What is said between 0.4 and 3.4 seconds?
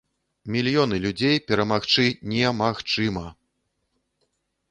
Мільёны людзей перамагчы немагчыма!